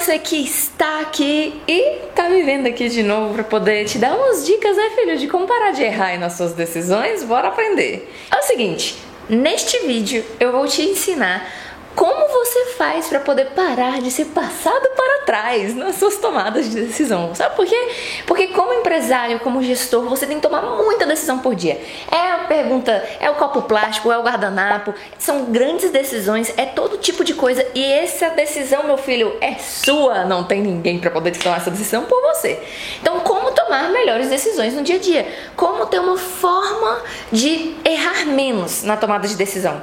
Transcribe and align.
você 0.00 0.18
que 0.18 0.42
está 0.42 1.00
aqui 1.00 1.60
e 1.68 1.98
tá 2.14 2.26
me 2.30 2.42
vendo 2.42 2.66
aqui 2.66 2.88
de 2.88 3.02
novo 3.02 3.34
para 3.34 3.44
poder 3.44 3.84
te 3.84 3.98
dar 3.98 4.16
umas 4.16 4.46
dicas, 4.46 4.74
né, 4.74 4.90
filho, 4.94 5.18
de 5.18 5.28
como 5.28 5.46
parar 5.46 5.72
de 5.72 5.82
errar 5.82 6.18
nas 6.18 6.32
suas 6.32 6.54
decisões. 6.54 7.22
Bora 7.22 7.48
aprender. 7.48 8.10
É 8.34 8.38
o 8.38 8.42
seguinte, 8.42 8.96
neste 9.28 9.86
vídeo 9.86 10.24
eu 10.40 10.52
vou 10.52 10.66
te 10.66 10.80
ensinar 10.80 11.46
como 11.94 12.29
você 12.44 12.66
faz 12.76 13.06
para 13.06 13.20
poder 13.20 13.50
parar 13.50 14.00
de 14.00 14.10
ser 14.10 14.26
passado 14.26 14.88
para 14.96 15.24
trás 15.26 15.74
nas 15.74 15.96
suas 15.96 16.16
tomadas 16.16 16.70
de 16.70 16.80
decisão? 16.86 17.34
Sabe 17.34 17.54
por 17.54 17.66
quê? 17.66 17.88
Porque 18.26 18.48
como 18.48 18.72
empresário, 18.72 19.38
como 19.40 19.62
gestor, 19.62 20.08
você 20.08 20.26
tem 20.26 20.36
que 20.36 20.42
tomar 20.42 20.62
muita 20.62 21.04
decisão 21.04 21.38
por 21.38 21.54
dia. 21.54 21.78
É 22.10 22.32
a 22.32 22.38
pergunta, 22.48 22.92
é 23.20 23.28
o 23.28 23.34
copo 23.34 23.62
plástico, 23.62 24.10
é 24.10 24.18
o 24.18 24.22
guardanapo, 24.22 24.94
são 25.18 25.46
grandes 25.46 25.90
decisões, 25.90 26.52
é 26.56 26.64
todo 26.64 26.96
tipo 26.96 27.22
de 27.24 27.34
coisa 27.34 27.66
e 27.74 27.84
essa 27.84 28.30
decisão, 28.30 28.84
meu 28.84 28.96
filho, 28.96 29.36
é 29.40 29.54
sua, 29.56 30.24
não 30.24 30.44
tem 30.44 30.62
ninguém 30.62 30.98
para 30.98 31.10
poder 31.10 31.36
tomar 31.36 31.58
essa 31.58 31.70
decisão 31.70 32.04
por 32.04 32.20
você. 32.22 32.58
Então, 33.02 33.20
como 33.20 33.52
tomar 33.52 33.90
melhores 33.90 34.30
decisões 34.30 34.72
no 34.72 34.82
dia 34.82 34.96
a 34.96 34.98
dia? 34.98 35.28
Como 35.54 35.84
ter 35.86 36.00
uma 36.00 36.16
forma 36.16 37.02
de 37.30 37.76
errar 37.84 38.24
menos 38.24 38.82
na 38.82 38.96
tomada 38.96 39.28
de 39.28 39.36
decisão? 39.36 39.82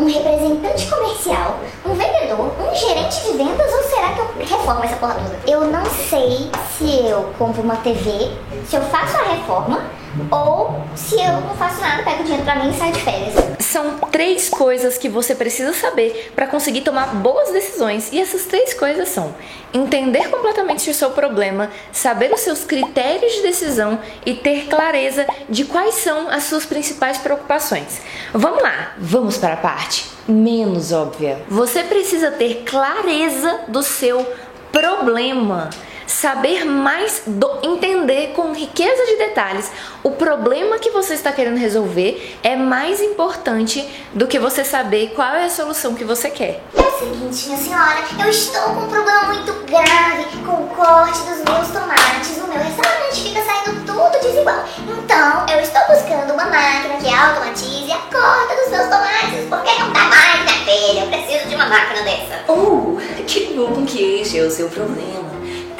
Um 0.00 0.06
representante 0.06 0.86
comercial, 0.86 1.58
um 1.84 1.92
vendedor, 1.92 2.52
um 2.58 2.74
gerente 2.74 3.22
de 3.22 3.36
vendas 3.36 3.72
ou 3.72 3.82
será 3.82 4.12
que 4.14 4.20
eu 4.20 4.46
reformo 4.46 4.82
essa 4.82 4.96
porra 4.96 5.14
toda? 5.14 5.38
Eu 5.46 5.66
não 5.66 5.84
sei 5.84 6.50
se 6.76 7.06
eu 7.06 7.30
compro 7.38 7.62
uma 7.62 7.76
TV, 7.76 8.30
se 8.64 8.76
eu 8.76 8.82
faço 8.82 9.16
a 9.18 9.32
reforma 9.34 9.82
ou 10.30 10.80
se 10.94 11.16
eu 11.16 11.40
não 11.40 11.54
faço 11.54 11.82
nada, 11.82 12.02
pego 12.02 12.22
dinheiro 12.22 12.44
pra 12.44 12.56
mim 12.56 12.70
e 12.70 12.74
saio 12.74 12.92
de 12.92 13.00
férias. 13.00 13.49
São 13.60 13.98
três 14.10 14.48
coisas 14.48 14.98
que 14.98 15.08
você 15.08 15.34
precisa 15.34 15.72
saber 15.72 16.32
para 16.34 16.46
conseguir 16.46 16.80
tomar 16.80 17.14
boas 17.14 17.52
decisões. 17.52 18.10
E 18.12 18.20
essas 18.20 18.46
três 18.46 18.74
coisas 18.74 19.08
são 19.08 19.34
entender 19.72 20.28
completamente 20.30 20.90
o 20.90 20.94
seu 20.94 21.10
problema, 21.10 21.70
saber 21.92 22.32
os 22.32 22.40
seus 22.40 22.64
critérios 22.64 23.34
de 23.34 23.42
decisão 23.42 24.00
e 24.26 24.34
ter 24.34 24.66
clareza 24.66 25.26
de 25.48 25.64
quais 25.64 25.96
são 25.96 26.28
as 26.28 26.44
suas 26.44 26.66
principais 26.66 27.18
preocupações. 27.18 28.00
Vamos 28.32 28.62
lá, 28.62 28.94
vamos 28.98 29.36
para 29.36 29.54
a 29.54 29.58
parte 29.58 30.10
menos 30.30 30.92
óbvia. 30.92 31.42
Você 31.48 31.82
precisa 31.82 32.30
ter 32.30 32.62
clareza 32.64 33.60
do 33.68 33.82
seu 33.82 34.24
problema 34.70 35.70
saber 36.10 36.64
mais, 36.64 37.22
do, 37.24 37.48
entender 37.62 38.32
com 38.34 38.52
riqueza 38.52 39.06
de 39.06 39.16
detalhes 39.16 39.70
o 40.02 40.10
problema 40.10 40.78
que 40.78 40.90
você 40.90 41.14
está 41.14 41.30
querendo 41.30 41.56
resolver 41.56 42.38
é 42.42 42.56
mais 42.56 43.00
importante 43.00 43.88
do 44.12 44.26
que 44.26 44.38
você 44.38 44.64
saber 44.64 45.12
qual 45.14 45.34
é 45.34 45.44
a 45.44 45.50
solução 45.50 45.94
que 45.94 46.04
você 46.04 46.28
quer. 46.28 46.62
É 46.76 46.80
o 46.80 46.98
seguinte, 46.98 47.46
minha 47.46 47.58
senhora, 47.58 48.04
eu 48.18 48.28
estou 48.28 48.62
com 48.62 48.80
um 48.80 48.88
problema 48.88 49.22
muito 49.24 49.52
grave 49.66 50.24
com 50.44 50.64
o 50.64 50.68
corte 50.68 51.20
dos 51.20 51.44
meus 51.44 51.68
tomates. 51.68 52.38
O 52.38 52.48
meu 52.48 52.58
restaurante 52.58 53.22
fica 53.22 53.42
saindo 53.44 53.86
tudo 53.86 54.20
desigual. 54.20 54.64
Então, 54.78 55.46
eu 55.48 55.60
estou 55.60 55.80
buscando 55.88 56.32
uma 56.32 56.44
máquina 56.46 56.96
que 56.96 57.14
automatize 57.14 57.92
a 57.92 57.98
corta 58.10 58.56
dos 58.56 58.70
meus 58.70 58.88
tomates. 58.88 59.48
Porque 59.48 59.78
não 59.78 59.92
dá 59.92 60.04
mais, 60.04 60.44
minha 60.44 60.64
filha? 60.64 61.00
Eu 61.02 61.06
preciso 61.06 61.48
de 61.48 61.54
uma 61.54 61.66
máquina 61.66 62.02
dessa. 62.02 62.44
Oh, 62.48 62.98
que 63.26 63.54
bom 63.54 63.84
que 63.86 64.20
este 64.20 64.38
é 64.38 64.42
o 64.42 64.50
seu 64.50 64.68
problema 64.68 65.20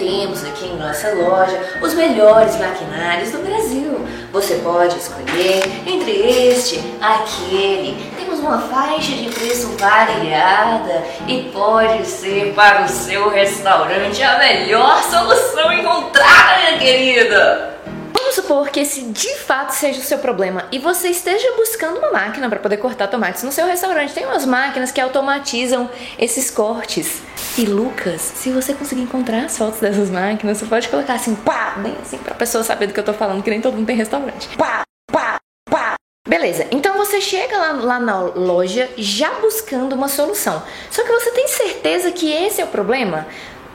temos 0.00 0.42
aqui 0.44 0.64
em 0.64 0.76
nossa 0.76 1.12
loja 1.12 1.60
os 1.82 1.92
melhores 1.92 2.56
maquinários 2.56 3.32
do 3.32 3.38
Brasil. 3.38 4.00
Você 4.32 4.54
pode 4.56 4.96
escolher 4.96 5.62
entre 5.86 6.12
este, 6.12 6.80
aquele. 7.02 7.96
Temos 8.16 8.40
uma 8.40 8.58
faixa 8.62 9.12
de 9.12 9.28
preço 9.28 9.68
variada 9.76 11.04
e 11.28 11.50
pode 11.52 12.06
ser 12.06 12.54
para 12.54 12.84
o 12.84 12.88
seu 12.88 13.28
restaurante 13.28 14.22
a 14.22 14.38
melhor 14.38 15.02
solução 15.02 15.70
encontrada, 15.70 16.62
minha 16.62 16.78
querida. 16.78 17.78
Vamos 18.14 18.34
supor 18.34 18.70
que 18.70 18.80
esse 18.80 19.02
de 19.02 19.34
fato 19.34 19.72
seja 19.72 20.00
o 20.00 20.04
seu 20.04 20.18
problema 20.18 20.64
e 20.72 20.78
você 20.78 21.08
esteja 21.08 21.52
buscando 21.56 21.98
uma 21.98 22.12
máquina 22.12 22.48
para 22.48 22.60
poder 22.60 22.78
cortar 22.78 23.08
tomates 23.08 23.42
no 23.42 23.52
seu 23.52 23.66
restaurante. 23.66 24.14
Tem 24.14 24.24
umas 24.24 24.46
máquinas 24.46 24.90
que 24.90 25.00
automatizam 25.00 25.90
esses 26.18 26.50
cortes. 26.50 27.20
E 27.60 27.66
Lucas, 27.66 28.22
se 28.22 28.50
você 28.50 28.72
conseguir 28.72 29.02
encontrar 29.02 29.44
as 29.44 29.58
fotos 29.58 29.80
dessas 29.80 30.08
máquinas, 30.08 30.56
você 30.56 30.64
pode 30.64 30.88
colocar 30.88 31.12
assim, 31.12 31.34
pá, 31.34 31.74
bem 31.76 31.94
assim, 32.00 32.16
pra 32.16 32.34
pessoa 32.34 32.64
saber 32.64 32.86
do 32.86 32.94
que 32.94 33.00
eu 33.00 33.04
tô 33.04 33.12
falando, 33.12 33.42
que 33.42 33.50
nem 33.50 33.60
todo 33.60 33.74
mundo 33.74 33.86
tem 33.86 33.96
restaurante. 33.96 34.48
Pá, 34.56 34.80
pá, 35.12 35.36
pá. 35.68 35.92
Beleza, 36.26 36.66
então 36.70 36.96
você 36.96 37.20
chega 37.20 37.58
lá, 37.58 37.72
lá 37.72 38.00
na 38.00 38.18
loja 38.18 38.88
já 38.96 39.32
buscando 39.40 39.92
uma 39.92 40.08
solução. 40.08 40.62
Só 40.90 41.02
que 41.02 41.12
você 41.12 41.32
tem 41.32 41.48
certeza 41.48 42.10
que 42.10 42.32
esse 42.32 42.62
é 42.62 42.64
o 42.64 42.68
problema? 42.68 43.26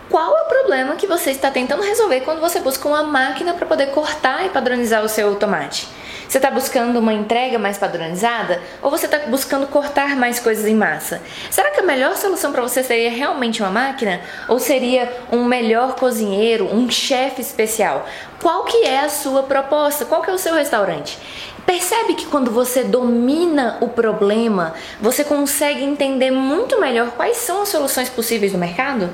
Qual 0.10 0.36
é 0.36 0.42
o 0.42 0.48
problema 0.48 0.96
que 0.96 1.06
você 1.06 1.30
está 1.30 1.52
tentando 1.52 1.84
resolver 1.84 2.22
quando 2.22 2.42
você 2.42 2.60
busca 2.60 2.88
uma 2.88 3.04
máquina 3.04 3.54
para 3.54 3.68
poder 3.68 3.92
cortar 3.92 4.48
e 4.48 4.50
padronizar 4.50 5.06
o 5.06 5.10
seu 5.10 5.36
tomate? 5.36 5.88
Você 6.36 6.40
está 6.40 6.52
buscando 6.52 7.00
uma 7.00 7.14
entrega 7.14 7.58
mais 7.58 7.78
padronizada 7.78 8.62
ou 8.82 8.92
você 8.92 9.06
está 9.06 9.20
buscando 9.20 9.68
cortar 9.68 10.18
mais 10.18 10.38
coisas 10.38 10.66
em 10.66 10.76
massa? 10.76 11.22
Será 11.50 11.72
que 11.72 11.80
a 11.80 11.84
melhor 11.84 12.18
solução 12.18 12.52
para 12.52 12.62
você 12.62 12.84
seria 12.84 13.10
realmente 13.10 13.64
uma 13.64 13.72
máquina 13.72 14.20
ou 14.50 14.60
seria 14.60 15.10
um 15.32 15.46
melhor 15.46 15.96
cozinheiro, 15.96 16.66
um 16.76 16.92
chefe 16.92 17.40
especial? 17.40 18.06
Qual 18.42 18.66
que 18.66 18.84
é 18.84 19.00
a 19.00 19.10
sua 19.10 19.44
proposta? 19.44 20.04
Qual 20.04 20.22
que 20.22 20.30
é 20.30 20.34
o 20.34 20.38
seu 20.38 20.54
restaurante? 20.54 21.18
Percebe 21.66 22.14
que 22.14 22.28
quando 22.28 22.52
você 22.52 22.84
domina 22.84 23.78
o 23.82 23.90
problema, 23.90 24.76
você 25.02 25.24
consegue 25.24 25.84
entender 25.84 26.30
muito 26.30 26.80
melhor 26.80 27.12
quais 27.12 27.38
são 27.38 27.64
as 27.64 27.70
soluções 27.70 28.08
possíveis 28.08 28.54
no 28.54 28.60
mercado? 28.60 29.10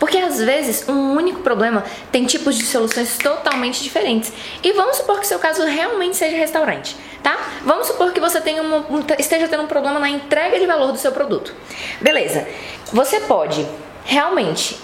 Porque 0.00 0.18
às 0.18 0.40
vezes 0.40 0.88
um 0.88 1.12
único 1.12 1.40
problema 1.40 1.84
tem 2.10 2.24
tipos 2.24 2.56
de 2.56 2.64
soluções 2.66 3.16
totalmente 3.18 3.82
diferentes. 3.82 4.32
E 4.64 4.72
vamos 4.72 4.96
supor 4.96 5.20
que 5.20 5.26
seu 5.26 5.38
caso 5.38 5.64
realmente 5.64 6.16
seja 6.16 6.36
restaurante, 6.36 6.96
tá? 7.22 7.38
Vamos 7.64 7.86
supor 7.86 8.12
que 8.12 8.18
você 8.18 8.40
tenha 8.40 8.62
uma, 8.62 8.84
esteja 9.18 9.46
tendo 9.46 9.62
um 9.62 9.68
problema 9.68 10.00
na 10.00 10.08
entrega 10.08 10.58
de 10.58 10.66
valor 10.66 10.90
do 10.90 10.98
seu 10.98 11.12
produto. 11.12 11.54
Beleza. 12.00 12.46
Você 12.92 13.20
pode 13.20 13.66
realmente 14.04 14.76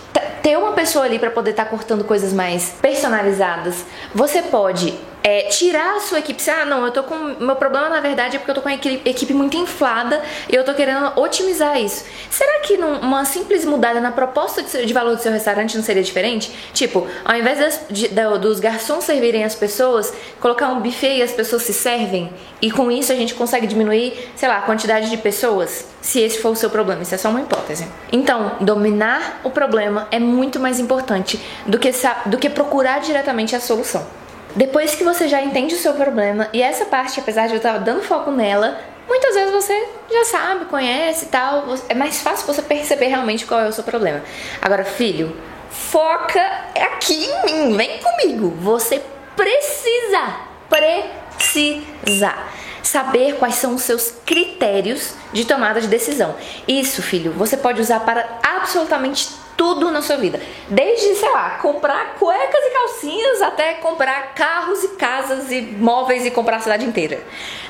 ter 0.43 0.57
uma 0.57 0.73
pessoa 0.73 1.05
ali 1.05 1.19
para 1.19 1.31
poder 1.31 1.51
estar 1.51 1.65
tá 1.65 1.71
cortando 1.71 2.05
coisas 2.05 2.33
mais 2.33 2.75
personalizadas. 2.81 3.85
Você 4.15 4.41
pode 4.41 4.99
é, 5.23 5.43
tirar 5.43 5.97
a 5.97 6.01
sua 6.01 6.19
equipe. 6.19 6.43
Ah, 6.51 6.65
não, 6.65 6.85
eu 6.85 6.91
tô 6.91 7.03
com. 7.03 7.15
Meu 7.39 7.57
problema 7.57 7.89
na 7.89 8.01
verdade 8.01 8.37
é 8.37 8.39
porque 8.39 8.51
eu 8.51 8.55
tô 8.55 8.63
com 8.63 8.69
a 8.69 8.75
equipe 8.75 9.35
muito 9.35 9.57
inflada 9.57 10.23
e 10.49 10.55
eu 10.55 10.65
tô 10.65 10.75
querendo 10.75 11.13
otimizar 11.17 11.79
isso. 11.81 12.05
Será 12.31 12.61
que 12.61 12.75
uma 12.75 13.25
simples 13.25 13.65
mudada 13.65 14.01
na 14.01 14.13
proposta 14.13 14.63
de 14.63 14.93
valor 14.93 15.17
do 15.17 15.23
seu 15.23 15.33
restaurante 15.33 15.77
não 15.77 15.85
seria 15.85 16.03
diferente? 16.03 16.51
Tipo, 16.73 17.07
ao 17.25 17.37
invés 17.37 17.59
das, 17.59 17.81
de, 17.91 18.09
dos 18.41 18.61
garçons 18.61 19.05
servirem 19.05 19.45
as 19.45 19.55
pessoas, 19.55 20.13
colocar 20.41 20.69
um 20.69 20.81
buffet 20.81 21.19
e 21.19 21.23
as 21.23 21.33
pessoas 21.33 21.63
se 21.63 21.75
servem 21.75 22.33
e 22.61 22.71
com 22.71 22.91
isso 22.91 23.13
a 23.13 23.15
gente 23.15 23.35
consegue 23.35 23.67
diminuir, 23.67 24.31
sei 24.35 24.49
lá, 24.49 24.59
a 24.59 24.63
quantidade 24.63 25.11
de 25.11 25.17
pessoas? 25.17 25.87
Se 26.01 26.21
esse 26.21 26.41
for 26.41 26.51
o 26.51 26.57
seu 26.57 26.71
problema, 26.71 27.03
isso 27.03 27.15
é 27.15 27.19
só 27.19 27.29
uma 27.29 27.41
hipótese. 27.41 27.87
Então, 28.11 28.53
dominar 28.61 29.41
o 29.45 29.51
problema 29.51 30.09
é 30.11 30.19
muito 30.19 30.59
mais 30.59 30.81
importante 30.81 31.41
do 31.67 31.79
que, 31.79 31.91
do 32.27 32.39
que 32.39 32.49
procurar 32.49 33.01
diretamente 33.01 33.55
a 33.55 33.61
solução. 33.61 34.18
Depois 34.59 34.97
que 34.97 35.05
você 35.05 35.29
já 35.29 35.41
entende 35.41 35.77
o 35.77 35.79
seu 35.79 35.95
problema, 35.95 36.49
e 36.53 36.61
essa 36.61 36.85
parte, 36.85 37.21
apesar 37.21 37.47
de 37.47 37.53
eu 37.53 37.59
estar 37.59 37.79
dando 37.79 38.03
foco 38.03 38.33
nela, 38.33 38.77
muitas 39.07 39.33
vezes 39.33 39.53
você 39.53 39.89
já 40.11 40.25
sabe, 40.25 40.65
conhece 40.65 41.27
e 41.27 41.29
tal, 41.29 41.65
é 41.89 41.95
mais 41.95 42.21
fácil 42.23 42.45
você 42.45 42.61
perceber 42.61 43.07
realmente 43.07 43.47
qual 43.47 43.61
é 43.61 43.69
o 43.69 43.73
seu 43.73 43.85
problema. 43.85 44.21
Agora, 44.61 44.85
filho, 44.85 45.37
foca 45.71 46.43
aqui 46.75 47.25
em 47.25 47.69
mim, 47.69 47.77
vem 47.77 48.01
comigo. 48.01 48.51
Você 48.61 49.01
precisa, 49.37 50.41
precisa 50.69 52.35
saber 52.83 53.37
quais 53.37 53.55
são 53.55 53.77
os 53.77 53.83
seus 53.83 54.13
critérios 54.27 55.13
de 55.33 55.45
tomada 55.45 55.81
de 55.81 55.87
decisão. 55.87 56.35
Isso, 56.67 57.01
filho, 57.01 57.31
você 57.31 57.57
pode 57.57 57.81
usar 57.81 58.01
para 58.01 58.41
absolutamente 58.43 59.29
tudo 59.59 59.91
na 59.91 60.01
sua 60.01 60.17
vida. 60.17 60.41
Desde, 60.69 61.17
sei 61.17 61.29
lá, 61.31 61.59
comprar 61.61 62.15
cuecas 62.15 62.65
e 62.65 62.71
calcinhas 62.71 63.43
até 63.43 63.75
comprar 63.75 64.35
carros 64.35 64.85
e 64.85 64.89
casas 64.91 65.51
e 65.51 65.61
móveis 65.61 66.25
e 66.25 66.31
comprar 66.31 66.57
a 66.57 66.61
cidade 66.61 66.87
inteira. 66.87 67.21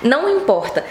Não 0.02 0.28
importa. 0.28 0.84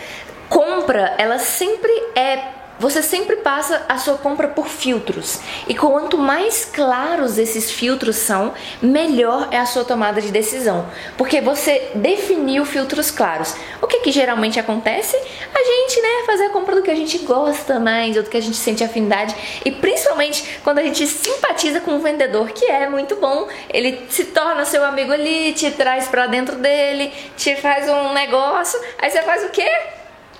Compra, 0.49 1.13
ela 1.17 1.37
sempre 1.37 1.91
é 2.15 2.56
você 2.79 3.01
sempre 3.01 3.37
passa 3.37 3.85
a 3.89 3.97
sua 3.97 4.17
compra 4.17 4.47
por 4.47 4.67
filtros. 4.67 5.39
E 5.67 5.75
quanto 5.75 6.17
mais 6.17 6.65
claros 6.65 7.37
esses 7.37 7.71
filtros 7.71 8.15
são, 8.17 8.53
melhor 8.81 9.47
é 9.51 9.57
a 9.57 9.65
sua 9.65 9.83
tomada 9.83 10.21
de 10.21 10.31
decisão. 10.31 10.87
Porque 11.17 11.41
você 11.41 11.91
definiu 11.95 12.65
filtros 12.65 13.09
claros. 13.09 13.55
O 13.81 13.87
que, 13.87 13.99
que 13.99 14.11
geralmente 14.11 14.59
acontece? 14.59 15.15
A 15.15 15.63
gente, 15.63 16.01
né, 16.01 16.23
fazer 16.25 16.45
a 16.45 16.49
compra 16.49 16.75
do 16.75 16.81
que 16.81 16.91
a 16.91 16.95
gente 16.95 17.17
gosta 17.19 17.79
mais, 17.79 18.15
ou 18.15 18.23
do 18.23 18.29
que 18.29 18.37
a 18.37 18.41
gente 18.41 18.57
sente 18.57 18.83
afinidade. 18.83 19.35
E 19.65 19.71
principalmente 19.71 20.59
quando 20.63 20.79
a 20.79 20.83
gente 20.83 21.05
simpatiza 21.07 21.79
com 21.81 21.91
um 21.91 21.99
vendedor, 21.99 22.51
que 22.51 22.65
é 22.65 22.87
muito 22.89 23.15
bom. 23.15 23.47
Ele 23.69 24.05
se 24.09 24.25
torna 24.25 24.65
seu 24.65 24.83
amigo 24.83 25.11
ali, 25.11 25.53
te 25.53 25.71
traz 25.71 26.07
pra 26.07 26.27
dentro 26.27 26.55
dele, 26.57 27.11
te 27.35 27.55
faz 27.55 27.89
um 27.89 28.13
negócio. 28.13 28.79
Aí 28.99 29.09
você 29.09 29.21
faz 29.21 29.43
o 29.43 29.49
quê? 29.49 29.96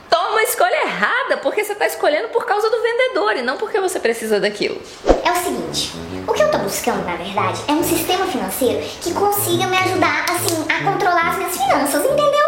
Toma 0.09 0.39
a 0.39 0.44
escolha 0.44 0.83
errada, 0.83 1.38
porque 1.38 1.63
você 1.63 1.74
está 1.74 1.86
escolhendo 1.86 2.30
por 2.30 2.45
causa 2.45 2.69
do 2.69 2.81
vendedor 2.81 3.36
e 3.38 3.42
não 3.42 3.57
porque 3.57 3.80
você 3.80 4.00
precisa 4.00 4.39
daquilo. 4.39 4.81
É 5.24 5.31
o 5.31 5.36
seguinte, 5.36 5.94
o 6.27 6.33
que 6.33 6.42
eu 6.42 6.51
tô 6.51 6.57
buscando, 6.59 7.06
na 7.06 7.15
verdade, 7.15 7.62
é 7.68 7.71
um 7.71 7.83
sistema 7.83 8.25
financeiro 8.25 8.83
que 9.01 9.13
consiga 9.13 9.68
me 9.68 9.77
ajudar, 9.77 10.25
assim, 10.30 10.65
a 10.69 10.92
controlar 10.92 11.30
as 11.30 11.38
minhas 11.38 11.57
finanças, 11.57 12.06
entendeu? 12.06 12.48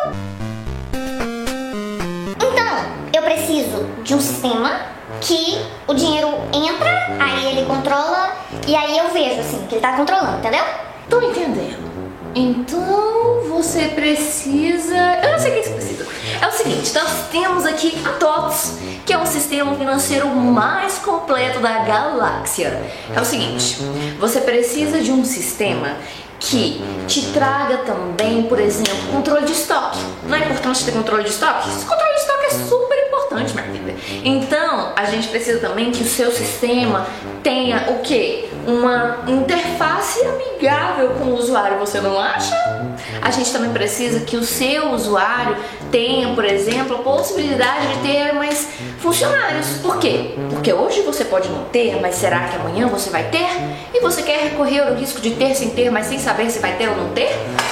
Então, 2.38 2.86
eu 3.14 3.22
preciso 3.24 3.86
de 4.04 4.16
um 4.16 4.20
sistema 4.20 4.82
que 5.22 5.62
o 5.88 5.94
dinheiro 5.94 6.30
entra, 6.54 7.18
aí 7.20 7.58
ele 7.58 7.66
controla, 7.66 8.36
e 8.68 8.76
aí 8.76 8.98
eu 8.98 9.10
vejo, 9.10 9.40
assim, 9.42 9.66
que 9.68 9.76
ele 9.76 9.82
tá 9.82 9.94
controlando, 9.94 10.38
entendeu? 10.38 10.64
Tô 11.10 11.22
entendendo. 11.22 11.90
Então 12.36 13.42
você 13.48 13.88
precisa. 13.90 14.96
Eu 15.24 15.32
não 15.32 15.40
sei 15.40 15.52
o 15.52 15.56
que 15.56 15.64
você 15.64 15.74
precisa. 15.74 15.99
É 16.42 16.48
o 16.48 16.52
seguinte, 16.52 16.94
nós 16.94 17.28
temos 17.32 17.66
aqui 17.66 17.98
a 18.06 18.14
TOTS, 18.14 18.78
que 19.06 19.14
é 19.14 19.18
um 19.18 19.26
sistema 19.26 19.76
financeiro 19.76 20.28
mais 20.28 20.98
completo 21.00 21.60
da 21.60 21.80
galáxia. 21.80 22.82
É 23.14 23.20
o 23.20 23.26
seguinte, 23.26 23.78
você 24.20 24.40
precisa 24.42 25.02
de 25.02 25.12
um 25.12 25.26
sistema 25.26 25.98
que 26.40 26.82
te 27.06 27.34
traga 27.34 27.80
também, 27.80 28.44
por 28.44 28.60
exemplo, 28.60 28.96
controle 29.12 29.46
de 29.46 29.52
estoque. 29.52 30.00
Não 30.26 30.38
é 30.38 30.40
importante 30.46 30.86
ter 30.86 30.94
controle 30.94 31.24
de 31.24 31.30
estoque? 31.30 31.70
Esse 31.70 31.86
controle 31.86 32.14
de 32.14 32.20
estoque 32.20 32.46
é 32.46 32.50
super 32.50 33.08
importante, 33.08 33.54
minha 33.54 33.68
vida. 33.68 33.96
Então, 34.24 34.94
a 34.96 35.06
gente 35.06 35.28
precisa 35.28 35.60
também 35.60 35.92
que 35.92 36.02
o 36.02 36.08
seu 36.08 36.32
sistema 36.32 37.06
tenha 37.44 37.90
o 37.90 38.00
quê? 38.00 38.50
Uma 38.66 39.20
interface 39.28 40.22
amigável 40.26 41.10
com 41.12 41.26
o 41.26 41.36
usuário, 41.36 41.78
você 41.78 42.00
não 42.00 42.18
acha? 42.20 42.56
A 43.22 43.32
gente 43.32 43.52
também 43.52 43.72
precisa 43.72 44.22
que 44.22 44.38
o 44.38 44.44
seu 44.44 44.92
usuário 44.92 45.58
tenha, 45.92 46.34
por 46.34 46.46
exemplo, 46.46 46.96
a 46.96 47.00
possibilidade 47.00 47.88
de 47.88 48.08
ter 48.08 48.34
mais 48.34 48.68
funcionários. 49.00 49.78
Por 49.82 50.00
quê? 50.00 50.36
Porque 50.50 50.72
hoje 50.74 51.02
você 51.02 51.26
pode 51.26 51.50
não 51.50 51.66
ter, 51.66 52.00
mas 52.02 52.16
será 52.16 52.48
que 52.48 52.56
amanhã 52.56 52.88
você 52.88 53.10
vai 53.10 53.24
ter? 53.30 53.48
E 53.94 54.00
você 54.00 54.22
quer 54.22 54.40
recorrer 54.40 54.80
ao 54.80 54.96
risco 54.96 55.20
de 55.20 55.32
ter 55.32 55.56
sem 55.56 55.72
ter, 55.72 55.90
mas 55.90 56.08
sem 56.08 56.20
saber 56.20 56.50
se 56.50 56.60
vai 56.60 56.76
ter 56.78 56.90
ou 56.90 56.96
não 56.96 57.10
ter? 57.14 57.30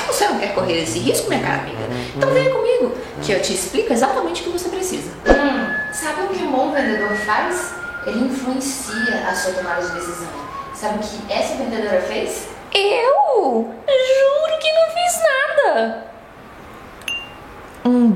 Você 0.08 0.28
não 0.28 0.40
quer 0.40 0.54
correr 0.54 0.84
esse 0.84 1.00
risco, 1.00 1.30
minha 1.30 1.42
cara 1.42 1.62
amiga? 1.62 1.78
Então 2.16 2.30
venha 2.32 2.50
comigo, 2.50 2.96
que 3.22 3.32
eu 3.32 3.42
te 3.42 3.54
explico 3.54 3.94
exatamente 3.94 4.42
o 4.42 4.46
que 4.46 4.50
você 4.52 4.70
precisa. 4.70 5.10
Hum, 5.28 5.94
sabe 5.94 6.22
o 6.22 6.28
que 6.30 6.44
um 6.44 6.52
bom 6.52 6.72
vendedor 6.72 7.16
faz? 7.26 7.74
Ele 8.06 8.26
influencia 8.26 9.28
a 9.30 9.36
sua 9.36 9.54
tomada 9.54 9.82
de 9.82 9.94
decisão. 9.94 10.30
Sabe 10.74 11.00
o 11.00 11.02
que 11.02 11.34
essa 11.34 11.56
vendedora 11.56 12.02
fez? 12.02 12.48
Eu 12.74 13.72
juro 13.86 14.60
que 14.60 14.72
não 14.74 14.88
fiz 14.92 15.22
nada. 15.24 16.17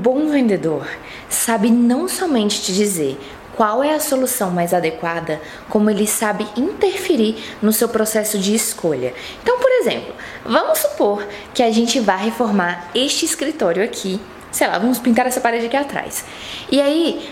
Bom 0.02 0.26
vendedor 0.26 0.88
sabe 1.28 1.70
não 1.70 2.08
somente 2.08 2.60
te 2.60 2.74
dizer 2.74 3.16
qual 3.54 3.84
é 3.84 3.94
a 3.94 4.00
solução 4.00 4.50
mais 4.50 4.74
adequada, 4.74 5.40
como 5.68 5.88
ele 5.88 6.08
sabe 6.08 6.44
interferir 6.56 7.36
no 7.62 7.72
seu 7.72 7.88
processo 7.88 8.36
de 8.36 8.52
escolha. 8.52 9.14
Então, 9.40 9.60
por 9.60 9.70
exemplo, 9.70 10.12
vamos 10.44 10.80
supor 10.80 11.24
que 11.54 11.62
a 11.62 11.70
gente 11.70 12.00
vá 12.00 12.16
reformar 12.16 12.90
este 12.96 13.24
escritório 13.24 13.84
aqui, 13.84 14.20
sei 14.50 14.66
lá, 14.66 14.76
vamos 14.76 14.98
pintar 14.98 15.24
essa 15.28 15.40
parede 15.40 15.66
aqui 15.66 15.76
atrás. 15.76 16.24
E 16.68 16.80
aí, 16.80 17.30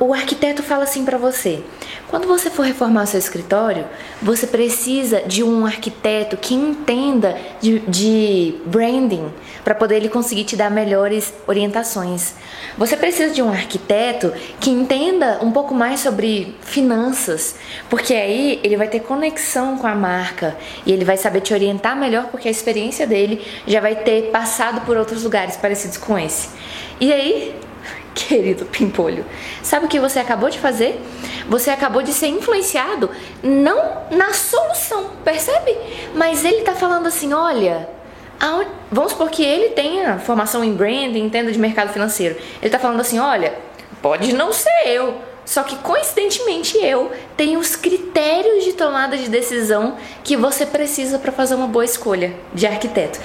o 0.00 0.12
arquiteto 0.12 0.60
fala 0.60 0.82
assim 0.82 1.04
para 1.04 1.18
você: 1.18 1.62
quando 2.12 2.28
você 2.28 2.50
for 2.50 2.66
reformar 2.66 3.04
o 3.04 3.06
seu 3.06 3.18
escritório, 3.18 3.86
você 4.20 4.46
precisa 4.46 5.22
de 5.22 5.42
um 5.42 5.64
arquiteto 5.64 6.36
que 6.36 6.52
entenda 6.52 7.38
de, 7.58 7.78
de 7.88 8.54
branding 8.66 9.32
para 9.64 9.74
poder 9.74 9.96
ele 9.96 10.10
conseguir 10.10 10.44
te 10.44 10.54
dar 10.54 10.70
melhores 10.70 11.32
orientações. 11.46 12.34
Você 12.76 12.98
precisa 12.98 13.32
de 13.32 13.40
um 13.40 13.48
arquiteto 13.48 14.30
que 14.60 14.68
entenda 14.68 15.38
um 15.40 15.50
pouco 15.50 15.74
mais 15.74 16.00
sobre 16.00 16.54
finanças, 16.60 17.54
porque 17.88 18.12
aí 18.12 18.60
ele 18.62 18.76
vai 18.76 18.88
ter 18.88 19.00
conexão 19.00 19.78
com 19.78 19.86
a 19.86 19.94
marca 19.94 20.54
e 20.84 20.92
ele 20.92 21.06
vai 21.06 21.16
saber 21.16 21.40
te 21.40 21.54
orientar 21.54 21.96
melhor, 21.96 22.26
porque 22.26 22.46
a 22.46 22.50
experiência 22.50 23.06
dele 23.06 23.40
já 23.66 23.80
vai 23.80 23.96
ter 23.96 24.24
passado 24.30 24.84
por 24.84 24.98
outros 24.98 25.24
lugares 25.24 25.56
parecidos 25.56 25.96
com 25.96 26.18
esse. 26.18 26.50
E 27.00 27.10
aí, 27.10 27.54
querido 28.28 28.64
pimpolho, 28.66 29.24
sabe 29.62 29.86
o 29.86 29.88
que 29.88 29.98
você 29.98 30.18
acabou 30.18 30.50
de 30.50 30.58
fazer? 30.58 31.00
Você 31.48 31.70
acabou 31.70 32.02
de 32.02 32.12
ser 32.12 32.28
influenciado 32.28 33.10
não 33.42 34.02
na 34.10 34.32
solução, 34.32 35.10
percebe? 35.24 35.76
Mas 36.14 36.44
ele 36.44 36.62
tá 36.62 36.74
falando 36.74 37.06
assim: 37.06 37.32
olha, 37.32 37.88
vamos 38.90 39.12
supor 39.12 39.30
que 39.30 39.44
ele 39.44 39.70
tenha 39.70 40.18
formação 40.18 40.62
em 40.62 40.72
branding, 40.72 41.24
entenda 41.24 41.50
de 41.50 41.58
mercado 41.58 41.92
financeiro. 41.92 42.36
Ele 42.60 42.70
tá 42.70 42.78
falando 42.78 43.00
assim: 43.00 43.18
olha, 43.18 43.54
pode 44.00 44.32
não 44.32 44.52
ser 44.52 44.86
eu, 44.86 45.16
só 45.44 45.62
que 45.62 45.76
coincidentemente 45.76 46.78
eu 46.78 47.10
tenho 47.36 47.58
os 47.58 47.74
critérios 47.74 48.64
de 48.64 48.72
tomada 48.74 49.16
de 49.16 49.28
decisão 49.28 49.96
que 50.22 50.36
você 50.36 50.64
precisa 50.64 51.18
para 51.18 51.32
fazer 51.32 51.54
uma 51.54 51.66
boa 51.66 51.84
escolha 51.84 52.34
de 52.54 52.66
arquiteto. 52.66 53.20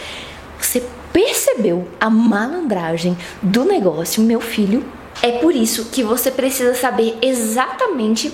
Você 0.60 0.84
percebeu 1.12 1.88
a 2.00 2.10
malandragem 2.10 3.18
do 3.42 3.66
negócio, 3.66 4.24
meu 4.24 4.42
filho? 4.42 4.86
É 5.22 5.40
por 5.40 5.56
isso 5.56 5.86
que 5.86 6.04
você 6.04 6.30
precisa 6.30 6.76
saber 6.76 7.18
exatamente 7.22 8.32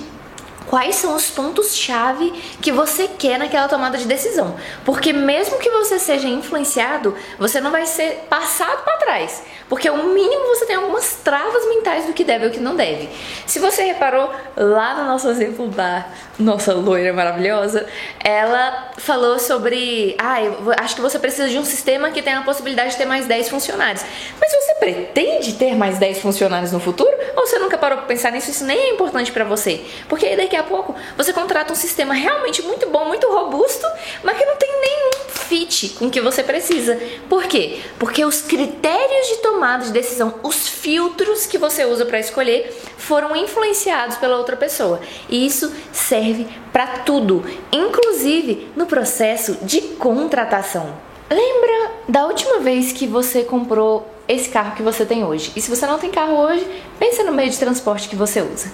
quais 0.74 0.96
são 0.96 1.16
os 1.16 1.30
pontos-chave 1.30 2.34
que 2.60 2.72
você 2.72 3.08
quer 3.08 3.38
naquela 3.38 3.68
tomada 3.68 3.96
de 3.96 4.08
decisão. 4.08 4.56
Porque 4.84 5.14
mesmo 5.14 5.60
que 5.60 5.70
você 5.70 6.00
seja 6.00 6.28
influenciado, 6.28 7.16
você 7.38 7.62
não 7.62 7.70
vai 7.70 7.86
ser 7.86 8.26
passado 8.28 8.84
para 8.84 8.98
trás. 8.98 9.44
Porque 9.70 9.88
o 9.88 10.08
mínimo 10.08 10.48
você 10.48 10.66
tem 10.66 10.76
algumas 10.76 11.18
travas 11.24 11.68
mentais 11.68 12.06
do 12.08 12.14
que 12.14 12.24
deve 12.24 12.46
e 12.46 12.48
o 12.48 12.52
que 12.52 12.60
não 12.60 12.76
deve. 12.76 13.08
Se 13.46 13.60
você 13.60 13.84
reparou 13.84 14.32
lá 14.58 14.96
no 14.96 15.06
nosso 15.06 15.30
exemplo 15.30 15.68
da 15.68 16.08
nossa 16.40 16.74
loira 16.74 17.14
maravilhosa, 17.14 17.86
ela 18.24 18.94
falou 18.98 19.38
sobre, 19.38 20.16
ah, 20.18 20.38
acho 20.80 20.96
que 20.96 21.02
você 21.02 21.20
precisa 21.20 21.50
de 21.50 21.58
um 21.60 21.66
sistema 21.66 22.10
que 22.10 22.22
tenha 22.24 22.40
a 22.40 22.44
possibilidade 22.44 22.92
de 22.92 22.98
ter 22.98 23.06
mais 23.06 23.28
10 23.28 23.50
funcionários. 23.50 24.04
Mas 24.42 24.52
você 24.52 24.74
pretende 24.80 25.54
ter 25.54 25.76
mais 25.76 26.00
10 26.00 26.20
funcionários 26.20 26.72
no 26.72 26.80
futuro? 26.80 27.12
Ou 27.36 27.46
você 27.46 27.60
nunca 27.60 27.78
parou 27.78 28.00
para 28.00 28.08
pensar 28.08 28.32
nisso? 28.32 28.50
Isso 28.50 28.66
nem 28.66 28.78
é 28.78 28.90
importante 28.90 29.32
para 29.32 29.44
você. 29.44 29.86
Porque 30.10 30.26
aí 30.26 30.36
daqui 30.36 30.56
a 30.56 30.63
pouco 30.64 30.96
você 31.18 31.32
contrata 31.34 31.74
um 31.74 31.76
sistema 31.76 32.14
realmente 32.14 32.62
muito 32.62 32.90
bom, 32.90 33.06
muito 33.06 33.28
robusto, 33.32 33.86
mas 34.24 34.38
que 34.38 34.46
não 34.46 34.56
tem 34.56 34.70
nenhum 34.82 35.12
fit 35.30 35.90
com 35.90 36.08
o 36.08 36.12
que 36.12 36.22
você 36.22 36.44
precisa. 36.44 37.00
Por 37.30 37.44
quê? 37.44 37.82
Porque 38.00 38.26
os 38.26 38.42
critérios 38.42 39.28
de 39.28 39.38
tomada 39.38 39.86
de 39.86 39.92
decisão, 39.92 40.36
os 40.44 40.68
filtros 40.68 41.46
que 41.46 41.58
você 41.58 41.86
usa 41.86 42.06
para 42.06 42.20
escolher, 42.20 42.74
foram 42.98 43.36
influenciados 43.36 44.18
pela 44.18 44.38
outra 44.38 44.56
pessoa. 44.56 45.00
E 45.30 45.46
isso 45.46 45.72
serve 45.92 46.48
para 46.72 46.88
tudo, 47.00 47.46
inclusive 47.72 48.72
no 48.76 48.86
processo 48.86 49.58
de 49.62 49.82
contratação. 49.82 50.94
Lembra 51.30 51.92
da 52.08 52.26
última 52.26 52.60
vez 52.60 52.92
que 52.92 53.08
você 53.08 53.44
comprou 53.44 54.08
esse 54.28 54.50
carro 54.50 54.76
que 54.76 54.82
você 54.82 55.06
tem 55.06 55.24
hoje? 55.24 55.52
E 55.56 55.62
se 55.62 55.70
você 55.70 55.86
não 55.86 56.00
tem 56.00 56.12
carro 56.12 56.38
hoje, 56.38 56.66
pensa 57.00 57.24
no 57.24 57.32
meio 57.32 57.50
de 57.50 57.58
transporte 57.58 58.08
que 58.08 58.16
você 58.16 58.42
usa. 58.42 58.72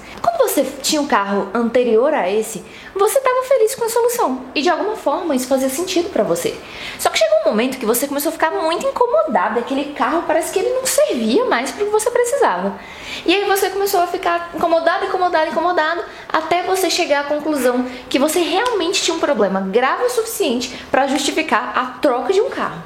Você 0.50 0.65
tinha 0.82 1.00
um 1.00 1.06
carro 1.06 1.48
anterior 1.53 2.12
a 2.12 2.27
esse, 2.27 2.65
você 2.96 3.20
estava 3.20 3.44
feliz 3.44 3.75
com 3.75 3.86
a 3.86 3.89
solução 3.89 4.46
e 4.56 4.63
de 4.63 4.70
alguma 4.70 4.96
forma 4.96 5.36
isso 5.36 5.48
fazia 5.48 5.70
sentido 5.70 6.10
para 6.10 6.24
você. 6.24 6.56
Só 6.98 7.12
que 7.12 7.20
chegou 7.20 7.41
um 7.41 7.50
momento 7.50 7.77
que 7.77 7.86
você 7.86 8.08
começou 8.08 8.29
a 8.29 8.34
ficar 8.34 8.50
muito 8.50 8.84
incomodado, 8.84 9.60
aquele 9.60 9.94
carro 9.94 10.24
parece 10.25 10.51
que 10.51 10.58
ele 10.58 10.72
não 10.72 10.88
servia 10.88 11.46
mais 11.46 11.70
para 11.70 11.84
o 11.84 11.86
que 11.86 11.91
você 11.91 12.10
precisava. 12.10 12.79
E 13.27 13.34
aí 13.34 13.46
você 13.46 13.70
começou 13.70 14.01
a 14.01 14.08
ficar 14.08 14.50
incomodado, 14.56 15.06
incomodado, 15.06 15.51
incomodado, 15.51 16.03
até 16.27 16.63
você 16.63 16.89
chegar 16.89 17.22
à 17.22 17.24
conclusão 17.25 17.86
que 18.10 18.18
você 18.18 18.39
realmente 18.39 19.03
tinha 19.03 19.15
um 19.15 19.20
problema 19.20 19.62
grave 19.62 20.06
o 20.06 20.10
suficiente 20.10 20.75
para 20.89 21.06
justificar 21.06 21.77
a 21.77 22.00
troca 22.01 22.34
de 22.34 22.41
um 22.41 22.50
carro. 22.50 22.82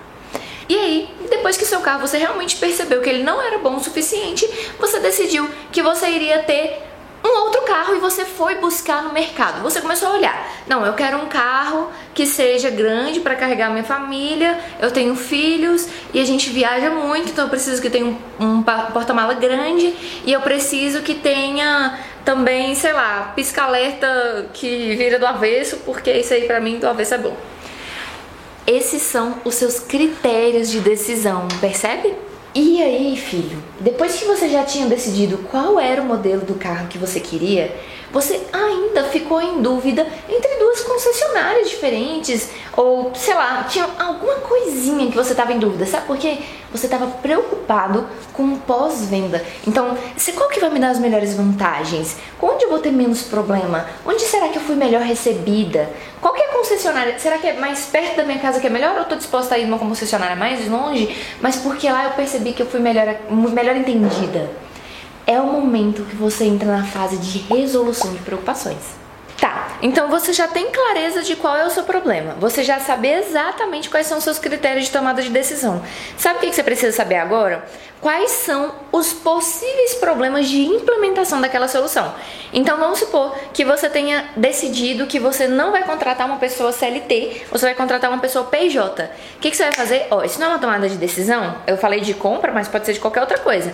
E 0.68 0.78
aí, 0.78 1.10
depois 1.30 1.56
que 1.56 1.66
seu 1.66 1.80
carro 1.80 2.02
você 2.02 2.18
realmente 2.18 2.58
percebeu 2.58 3.02
que 3.02 3.10
ele 3.10 3.24
não 3.24 3.42
era 3.42 3.58
bom 3.58 3.78
o 3.78 3.84
suficiente, 3.84 4.46
você 4.78 5.00
decidiu 5.00 5.50
que 5.72 5.82
você 5.82 6.10
iria 6.10 6.44
ter 6.44 6.93
um 7.24 7.44
outro 7.44 7.62
carro 7.62 7.96
e 7.96 8.00
você 8.00 8.26
foi 8.26 8.56
buscar 8.56 9.04
no 9.04 9.14
mercado. 9.14 9.62
Você 9.62 9.80
começou 9.80 10.10
a 10.10 10.14
olhar. 10.14 10.52
Não, 10.68 10.86
eu 10.86 10.94
quero 10.94 11.18
um 11.18 11.28
carro 11.28 11.90
que 12.14 12.26
seja 12.26 12.70
grande 12.70 13.20
para 13.22 13.36
carregar 13.36 13.70
minha 13.70 13.84
família. 13.84 14.60
Eu 14.82 14.92
tenho 14.92 15.16
filhos 15.16 15.88
e 16.14 16.20
a 16.20 16.26
gente 16.26 16.50
viaja 16.50 16.90
muito, 16.90 17.30
então 17.30 17.46
eu 17.46 17.50
preciso 17.50 17.82
que 17.82 17.90
tenha 17.90 18.06
um, 18.06 18.18
um 18.40 18.64
porta-mala 18.64 19.34
grande 19.36 19.96
e 20.26 20.34
eu 20.34 20.42
preciso 20.42 21.02
que 21.02 21.16
tenha 21.16 21.98
também, 22.26 22.76
sei 22.76 22.94
lá, 22.94 23.34
pisca-alerta 23.36 24.50
que 24.54 24.96
vira 24.96 25.20
do 25.20 25.26
avesso, 25.26 25.78
porque 25.86 26.12
isso 26.12 26.34
aí 26.34 26.46
pra 26.46 26.60
mim 26.60 26.78
do 26.78 26.88
avesso 26.88 27.14
é 27.14 27.18
bom. 27.18 27.36
Esses 28.66 29.02
são 29.02 29.42
os 29.44 29.56
seus 29.56 29.80
critérios 29.80 30.70
de 30.70 30.80
decisão, 30.80 31.48
percebe? 31.60 32.14
E 32.56 32.84
aí, 32.84 33.18
filho, 33.18 33.58
depois 33.80 34.16
que 34.16 34.26
você 34.26 34.48
já 34.48 34.64
tinha 34.64 34.86
decidido 34.86 35.40
qual 35.50 35.80
era 35.80 36.00
o 36.00 36.06
modelo 36.06 36.46
do 36.46 36.54
carro 36.54 36.88
que 36.88 37.00
você 37.00 37.20
queria, 37.20 37.76
você 38.14 38.40
ainda 38.54 39.06
ficou 39.06 39.42
em 39.42 39.60
dúvida 39.60 40.06
entre 40.30 40.56
duas 40.60 40.82
concessionárias 40.82 41.68
diferentes, 41.68 42.52
ou 42.78 43.12
sei 43.16 43.34
lá, 43.34 43.64
tinha 43.64 43.90
alguma 43.98 44.36
coisinha 44.36 45.10
que 45.10 45.16
você 45.16 45.32
estava 45.32 45.52
em 45.52 45.58
dúvida, 45.58 45.84
sabe 45.88 46.06
por 46.06 46.18
quê? 46.18 46.38
Você 46.72 46.86
estava 46.86 47.08
preocupado 47.08 48.08
com 48.32 48.56
pós-venda. 48.58 49.44
Então, 49.68 49.98
qual 50.36 50.50
que 50.50 50.60
vai 50.60 50.70
me 50.70 50.80
dar 50.80 50.90
as 50.90 51.00
melhores 51.00 51.34
vantagens? 51.34 52.16
Onde 52.40 52.66
eu 52.66 52.70
vou 52.70 52.80
ter 52.80 52.92
menos 52.92 53.24
problema? 53.24 53.88
Onde 54.06 54.22
será 54.22 54.48
que 54.50 54.58
eu 54.58 54.62
fui 54.62 54.76
melhor 54.76 55.02
recebida? 55.02 55.90
Qual 56.22 56.36
que 56.36 56.42
é 56.42 56.46
a 56.46 56.54
concessionária? 56.54 57.18
Será 57.18 57.40
que 57.40 57.48
é 57.48 57.54
mais 57.54 57.88
perto 57.88 58.18
da 58.18 58.24
minha 58.24 58.40
casa 58.40 58.60
que 58.60 58.68
é 58.68 58.70
melhor 58.70 58.94
ou 58.94 59.00
eu 59.00 59.06
tô 59.06 59.16
disposta 59.16 59.56
a 59.56 59.58
ir 59.58 59.66
numa 59.66 59.80
concessionária 59.80 60.36
mais 60.36 60.68
longe? 60.70 61.16
Mas 61.42 61.56
porque 61.56 61.90
lá 61.90 62.06
eu 62.06 62.12
percebi 62.12 62.54
que 62.54 62.62
eu 62.62 62.68
fui 62.68 62.80
melhor, 62.80 63.16
melhor 63.30 63.76
entendida 63.76 64.50
é 65.26 65.40
o 65.40 65.46
momento 65.46 66.04
que 66.04 66.16
você 66.16 66.46
entra 66.46 66.78
na 66.78 66.84
fase 66.84 67.18
de 67.18 67.40
resolução 67.40 68.12
de 68.12 68.20
preocupações. 68.20 69.04
Tá, 69.40 69.78
então 69.82 70.10
você 70.10 70.32
já 70.32 70.48
tem 70.48 70.72
clareza 70.72 71.22
de 71.22 71.36
qual 71.36 71.58
é 71.58 71.66
o 71.66 71.70
seu 71.70 71.84
problema. 71.84 72.36
Você 72.40 72.64
já 72.64 72.80
sabe 72.80 73.10
exatamente 73.10 73.90
quais 73.90 74.08
são 74.08 74.18
os 74.18 74.24
seus 74.24 74.40
critérios 74.40 74.86
de 74.86 74.92
tomada 74.92 75.22
de 75.22 75.30
decisão. 75.30 75.84
Sabe 76.18 76.38
o 76.38 76.40
que 76.42 76.54
você 76.54 76.64
precisa 76.64 76.96
saber 76.96 77.16
agora? 77.16 77.66
Quais 78.00 78.32
são 78.32 78.74
os 78.94 79.12
possíveis 79.12 79.96
problemas 79.96 80.48
de 80.48 80.62
implementação 80.62 81.42
daquela 81.42 81.68
solução. 81.68 82.14
Então 82.54 82.78
vamos 82.78 83.00
supor 83.00 83.36
que 83.52 83.66
você 83.66 83.90
tenha 83.90 84.26
decidido 84.38 85.08
que 85.08 85.20
você 85.20 85.48
não 85.48 85.72
vai 85.72 85.84
contratar 85.84 86.28
uma 86.28 86.38
pessoa 86.38 86.72
CLT, 86.72 87.48
você 87.52 87.66
vai 87.66 87.74
contratar 87.74 88.12
uma 88.12 88.20
pessoa 88.20 88.46
PJ. 88.46 89.10
O 89.38 89.40
que, 89.40 89.54
você 89.54 89.64
vai 89.64 89.72
fazer? 89.72 90.06
Ó, 90.12 90.18
oh, 90.18 90.24
isso 90.24 90.40
não 90.40 90.48
é 90.48 90.50
uma 90.52 90.60
tomada 90.60 90.88
de 90.88 90.96
decisão. 90.96 91.56
Eu 91.66 91.76
falei 91.76 92.02
de 92.02 92.14
compra, 92.14 92.52
mas 92.52 92.68
pode 92.68 92.86
ser 92.86 92.94
de 92.94 93.00
qualquer 93.00 93.22
outra 93.22 93.40
coisa. 93.40 93.74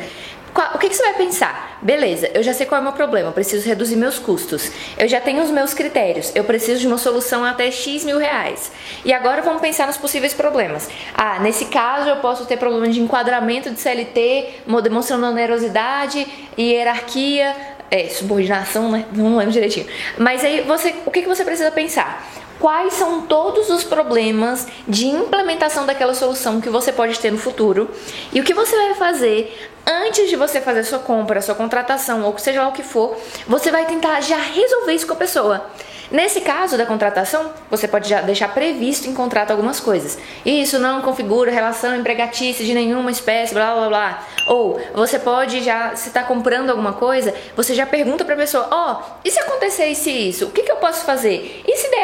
O 0.74 0.78
que, 0.78 0.90
que, 0.90 0.96
você 0.96 1.04
vai 1.04 1.14
pensar? 1.14 1.78
Beleza, 1.82 2.30
eu 2.34 2.42
já 2.42 2.54
sei 2.54 2.66
qual 2.66 2.80
é 2.80 2.82
o 2.82 2.84
meu 2.84 2.94
problema, 2.94 3.30
eu 3.30 3.34
preciso 3.34 3.68
reduzir 3.68 3.96
meus 3.96 4.18
custos. 4.18 4.72
Eu 4.98 5.08
já 5.08 5.22
tenho 5.22 5.44
os 5.44 5.52
meus 5.52 5.74
critérios, 5.74 6.32
eu 6.36 6.44
preciso 6.44 6.80
de 6.80 6.88
uma 6.88 6.98
solução 6.98 7.46
até 7.46 7.70
X 7.72 8.04
mil 8.04 8.18
reais. 8.18 8.72
E 9.06 9.14
agora 9.14 9.42
vamos 9.42 9.62
pensar 9.62 9.88
nos 9.88 9.98
possíveis 9.98 10.34
problemas. 10.34 10.90
Ah, 11.14 11.40
nesse 11.40 11.66
caso 11.66 12.10
eu 12.10 12.18
posso 12.18 12.46
ter 12.46 12.58
problema 12.58 12.88
de 12.88 13.00
enquadramento 13.00 13.70
de 13.70 13.80
CLT, 13.80 14.64
demonstrando 14.84 15.28
onerosidade, 15.28 16.28
hierarquia, 16.58 17.56
é, 17.92 18.08
subordinação, 18.08 18.92
né? 18.92 19.06
Não 19.14 19.38
lembro 19.38 19.52
direitinho. 19.52 19.88
Mas 20.18 20.44
aí 20.44 20.62
você, 20.62 20.94
o 21.06 21.12
que, 21.12 21.22
que 21.22 21.28
você 21.28 21.44
precisa 21.44 21.72
pensar? 21.72 22.28
Quais 22.60 22.94
são 22.94 23.22
todos 23.22 23.70
os 23.70 23.84
problemas 23.84 24.68
de 24.88 25.08
implementação 25.08 25.86
daquela 25.86 26.14
solução 26.14 26.60
que 26.60 26.70
você 26.70 26.92
pode 26.92 27.18
ter 27.20 27.32
no 27.32 27.38
futuro 27.38 27.90
e 28.34 28.40
o 28.40 28.44
que 28.44 28.54
você 28.54 28.76
vai 28.76 28.94
fazer 28.96 29.72
antes 29.86 30.30
de 30.30 30.36
você 30.36 30.62
fazer 30.62 30.84
sua 30.84 31.00
compra, 31.00 31.42
sua 31.42 31.56
contratação 31.56 32.24
ou 32.24 32.38
seja 32.38 32.62
lá 32.62 32.68
o 32.68 32.74
que 32.74 32.84
for, 32.84 33.18
você 33.48 33.72
vai 33.72 33.86
tentar 33.86 34.22
já 34.22 34.38
resolver 34.38 34.94
isso 34.94 35.08
com 35.08 35.14
a 35.14 35.18
pessoa. 35.18 35.66
Nesse 36.12 36.42
caso 36.42 36.76
da 36.76 36.88
contratação, 36.88 37.54
você 37.70 37.88
pode 37.88 38.10
já 38.10 38.22
deixar 38.22 38.52
previsto 38.52 39.08
em 39.08 39.14
contrato 39.14 39.52
algumas 39.52 39.80
coisas. 39.80 40.18
Isso 40.44 40.80
não 40.80 41.02
configura 41.02 41.52
relação 41.52 41.96
empregatícia 41.96 42.66
de 42.66 42.74
nenhuma 42.74 43.12
espécie, 43.12 43.54
blá 43.54 43.76
blá 43.76 43.88
blá. 43.88 44.28
Ou 44.48 44.82
você 44.96 45.20
pode 45.20 45.62
já, 45.62 45.96
se 45.96 46.08
está 46.08 46.24
comprando 46.24 46.72
alguma 46.72 46.94
coisa, 46.94 47.32
você 47.56 47.76
já 47.76 47.86
pergunta 47.86 48.26
para 48.26 48.34
a 48.34 48.38
pessoa: 48.38 48.68
Ó, 48.72 48.94
oh, 48.94 49.20
e 49.24 49.30
se 49.30 49.40
acontecesse 49.40 50.10
isso? 50.10 50.46
O 50.46 50.50
que, 50.50 50.64
que 50.64 50.72
eu 50.72 50.78
posso 50.78 51.06
fazer? 51.06 51.62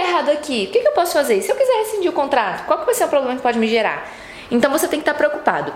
Errado 0.07 0.29
aqui? 0.29 0.67
O 0.69 0.71
que, 0.71 0.79
que 0.79 0.87
eu 0.87 0.91
posso 0.91 1.13
fazer? 1.13 1.41
Se 1.41 1.51
eu 1.51 1.55
quiser 1.55 1.77
rescindir 1.79 2.09
o 2.09 2.13
contrato, 2.13 2.65
qual 2.65 2.79
que 2.79 2.85
vai 2.85 2.93
ser 2.93 3.05
o 3.05 3.07
problema 3.07 3.35
que 3.35 3.41
pode 3.41 3.57
me 3.57 3.67
gerar? 3.67 4.07
Então 4.51 4.71
você 4.71 4.87
tem 4.87 4.99
que 4.99 5.09
estar 5.09 5.15
preocupado 5.15 5.73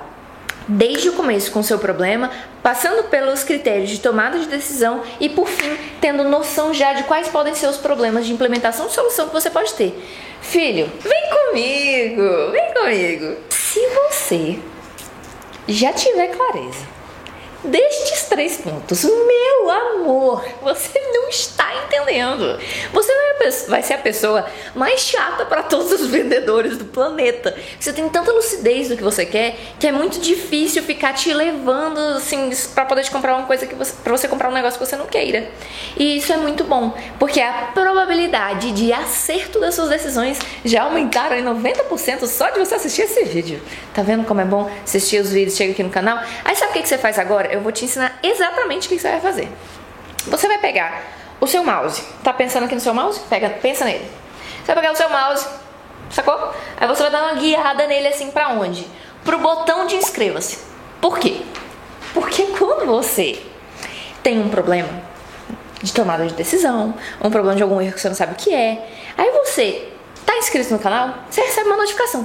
desde 0.67 1.09
o 1.09 1.13
começo 1.13 1.51
com 1.51 1.61
o 1.61 1.63
seu 1.63 1.79
problema, 1.79 2.29
passando 2.61 3.09
pelos 3.09 3.43
critérios 3.43 3.89
de 3.89 3.99
tomada 3.99 4.37
de 4.37 4.45
decisão 4.45 5.01
e, 5.19 5.27
por 5.27 5.47
fim, 5.47 5.75
tendo 5.99 6.23
noção 6.25 6.71
já 6.73 6.93
de 6.93 7.03
quais 7.03 7.27
podem 7.27 7.55
ser 7.55 7.67
os 7.67 7.77
problemas 7.77 8.27
de 8.27 8.33
implementação 8.33 8.85
de 8.85 8.93
solução 8.93 9.27
que 9.27 9.33
você 9.33 9.49
pode 9.49 9.73
ter. 9.73 9.99
Filho, 10.41 10.91
vem 10.99 11.29
comigo, 11.29 12.51
vem 12.51 12.73
comigo. 12.73 13.37
Se 13.49 13.79
você 13.87 14.59
já 15.67 15.91
tiver 15.91 16.27
clareza 16.27 16.87
destes 17.63 18.23
três 18.29 18.57
pontos, 18.57 19.03
amor, 19.71 20.45
você 20.61 20.99
não 21.13 21.29
está 21.29 21.69
entendendo. 21.85 22.59
Você 22.91 23.13
vai 23.67 23.81
ser 23.81 23.93
a 23.93 23.97
pessoa 23.97 24.45
mais 24.75 25.01
chata 25.01 25.45
para 25.45 25.63
todos 25.63 25.91
os 25.91 26.07
vendedores 26.07 26.77
do 26.77 26.85
planeta. 26.85 27.55
Você 27.79 27.93
tem 27.93 28.07
tanta 28.09 28.31
lucidez 28.31 28.89
do 28.89 28.97
que 28.97 29.03
você 29.03 29.25
quer 29.25 29.55
que 29.79 29.87
é 29.87 29.91
muito 29.91 30.19
difícil 30.19 30.83
ficar 30.83 31.13
te 31.13 31.33
levando 31.33 31.97
assim 32.17 32.49
para 32.75 32.85
poder 32.85 33.03
te 33.03 33.11
comprar 33.11 33.35
uma 33.35 33.45
coisa 33.45 33.65
que 33.65 33.75
você 33.75 33.93
você 34.19 34.27
comprar 34.27 34.49
um 34.49 34.53
negócio 34.53 34.77
que 34.77 34.85
você 34.85 34.95
não 34.95 35.05
queira. 35.05 35.49
E 35.97 36.17
isso 36.17 36.33
é 36.33 36.37
muito 36.37 36.63
bom, 36.63 36.93
porque 37.17 37.39
a 37.39 37.69
probabilidade 37.73 38.71
de 38.71 38.91
acerto 38.91 39.59
das 39.59 39.75
suas 39.75 39.89
decisões 39.89 40.39
já 40.65 40.83
aumentaram 40.83 41.37
em 41.37 41.43
90% 41.43 42.25
só 42.27 42.49
de 42.49 42.59
você 42.59 42.75
assistir 42.75 43.03
esse 43.03 43.23
vídeo. 43.23 43.61
Tá 43.93 44.01
vendo 44.01 44.25
como 44.25 44.41
é 44.41 44.45
bom 44.45 44.69
assistir 44.83 45.21
os 45.21 45.31
vídeos, 45.31 45.55
chega 45.55 45.71
aqui 45.71 45.83
no 45.83 45.89
canal? 45.89 46.19
Aí 46.43 46.55
sabe 46.55 46.71
o 46.71 46.81
que 46.81 46.87
você 46.87 46.97
faz 46.97 47.17
agora? 47.17 47.51
Eu 47.51 47.61
vou 47.61 47.71
te 47.71 47.85
ensinar 47.85 48.19
exatamente 48.21 48.87
o 48.87 48.89
que 48.89 48.99
você 48.99 49.09
vai 49.09 49.21
fazer. 49.21 49.47
Você 50.27 50.47
vai 50.47 50.57
pegar 50.57 51.01
o 51.39 51.47
seu 51.47 51.63
mouse. 51.63 52.03
Tá 52.23 52.33
pensando 52.33 52.65
aqui 52.65 52.75
no 52.75 52.81
seu 52.81 52.93
mouse? 52.93 53.19
Pega, 53.29 53.49
pensa 53.49 53.85
nele. 53.85 54.09
Você 54.57 54.73
vai 54.73 54.75
pegar 54.75 54.93
o 54.93 54.95
seu 54.95 55.09
mouse, 55.09 55.47
sacou? 56.11 56.53
Aí 56.77 56.87
você 56.87 57.03
vai 57.03 57.11
dar 57.11 57.23
uma 57.23 57.33
guiada 57.33 57.87
nele 57.87 58.07
assim 58.07 58.31
para 58.31 58.49
onde? 58.49 58.87
Pro 59.23 59.39
botão 59.39 59.85
de 59.87 59.95
inscreva-se. 59.95 60.59
Por 61.01 61.17
quê? 61.17 61.41
Porque 62.13 62.43
quando 62.57 62.85
você 62.85 63.41
tem 64.21 64.39
um 64.39 64.49
problema 64.49 64.89
de 65.81 65.93
tomada 65.93 66.27
de 66.27 66.33
decisão, 66.33 66.93
um 67.23 67.29
problema 67.29 67.55
de 67.55 67.63
algum 67.63 67.81
erro 67.81 67.93
que 67.93 68.01
você 68.01 68.09
não 68.09 68.15
sabe 68.15 68.33
o 68.33 68.35
que 68.35 68.53
é, 68.53 68.85
aí 69.17 69.31
você 69.31 69.89
tá 70.25 70.37
inscrito 70.37 70.71
no 70.73 70.79
canal, 70.79 71.15
você 71.29 71.41
recebe 71.41 71.67
uma 71.67 71.77
notificação. 71.77 72.23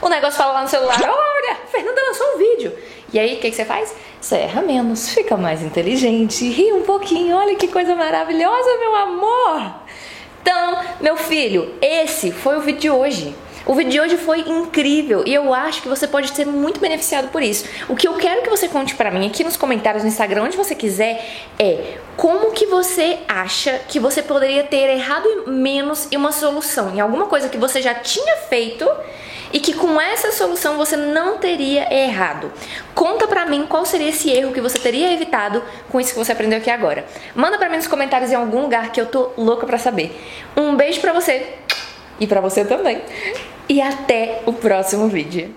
O 0.00 0.08
negócio 0.08 0.36
fala 0.36 0.52
lá 0.52 0.62
no 0.62 0.68
celular: 0.68 0.96
Olha, 1.00 1.56
Fernanda 1.70 2.02
lançou 2.02 2.34
um 2.34 2.38
vídeo. 2.38 2.76
E 3.12 3.18
aí, 3.18 3.34
o 3.34 3.40
que, 3.40 3.50
que 3.50 3.56
você 3.56 3.64
faz? 3.64 3.94
Você 4.20 4.36
erra 4.36 4.62
menos, 4.62 5.10
fica 5.10 5.36
mais 5.36 5.62
inteligente, 5.62 6.48
ri 6.48 6.72
um 6.72 6.82
pouquinho. 6.82 7.36
Olha 7.36 7.56
que 7.56 7.68
coisa 7.68 7.94
maravilhosa, 7.94 8.78
meu 8.78 8.94
amor! 8.94 9.74
Então, 10.40 10.80
meu 11.00 11.16
filho, 11.16 11.74
esse 11.80 12.32
foi 12.32 12.56
o 12.56 12.60
vídeo 12.60 12.80
de 12.80 12.90
hoje. 12.90 13.34
O 13.64 13.74
vídeo 13.74 13.92
de 13.92 14.00
hoje 14.00 14.16
foi 14.16 14.40
incrível 14.40 15.22
e 15.24 15.32
eu 15.32 15.54
acho 15.54 15.82
que 15.82 15.88
você 15.88 16.08
pode 16.08 16.34
ser 16.34 16.44
muito 16.44 16.80
beneficiado 16.80 17.28
por 17.28 17.40
isso. 17.42 17.64
O 17.88 17.94
que 17.94 18.08
eu 18.08 18.14
quero 18.14 18.42
que 18.42 18.50
você 18.50 18.66
conte 18.68 18.96
para 18.96 19.08
mim 19.08 19.24
aqui 19.24 19.44
nos 19.44 19.56
comentários 19.56 20.02
no 20.02 20.08
Instagram, 20.08 20.42
onde 20.42 20.56
você 20.56 20.74
quiser, 20.74 21.24
é 21.58 21.98
como 22.16 22.50
que 22.50 22.66
você 22.66 23.20
acha 23.28 23.80
que 23.88 24.00
você 24.00 24.20
poderia 24.20 24.64
ter 24.64 24.90
errado 24.90 25.44
menos 25.46 26.08
em 26.10 26.16
uma 26.16 26.32
solução, 26.32 26.92
em 26.92 27.00
alguma 27.00 27.26
coisa 27.26 27.48
que 27.48 27.56
você 27.56 27.80
já 27.80 27.94
tinha 27.94 28.36
feito 28.48 28.84
e 29.52 29.60
que 29.60 29.74
com 29.74 30.00
essa 30.00 30.32
solução 30.32 30.76
você 30.76 30.96
não 30.96 31.38
teria 31.38 31.92
errado. 31.94 32.50
Conta 32.94 33.28
pra 33.28 33.46
mim 33.46 33.66
qual 33.68 33.84
seria 33.84 34.08
esse 34.08 34.30
erro 34.30 34.52
que 34.52 34.60
você 34.60 34.78
teria 34.78 35.12
evitado 35.12 35.62
com 35.90 36.00
isso 36.00 36.12
que 36.12 36.18
você 36.18 36.32
aprendeu 36.32 36.58
aqui 36.58 36.70
agora. 36.70 37.04
Manda 37.34 37.58
pra 37.58 37.68
mim 37.68 37.76
nos 37.76 37.86
comentários 37.86 38.32
em 38.32 38.34
algum 38.34 38.62
lugar 38.62 38.90
que 38.90 39.00
eu 39.00 39.06
tô 39.06 39.30
louca 39.36 39.66
pra 39.66 39.78
saber. 39.78 40.18
Um 40.56 40.74
beijo 40.74 41.00
pra 41.00 41.12
você 41.12 41.54
e 42.20 42.26
pra 42.26 42.40
você 42.40 42.64
também. 42.64 43.02
E 43.68 43.80
até 43.80 44.42
o 44.46 44.52
próximo 44.52 45.08
vídeo. 45.08 45.54